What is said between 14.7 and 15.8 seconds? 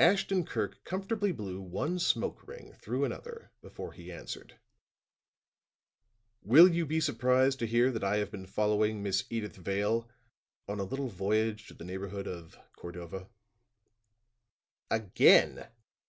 "Again!"